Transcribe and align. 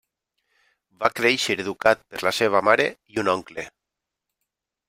Va 1.03 1.11
créixer 1.19 1.57
educat 1.65 2.03
per 2.13 2.23
la 2.29 2.33
seva 2.39 2.65
mare 2.71 2.89
i 3.17 3.23
un 3.25 3.33
oncle. 3.37 3.71